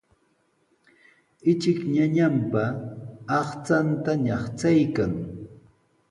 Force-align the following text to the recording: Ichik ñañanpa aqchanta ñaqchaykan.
Ichik 1.51 1.79
ñañanpa 1.95 2.63
aqchanta 3.37 4.11
ñaqchaykan. 4.25 5.13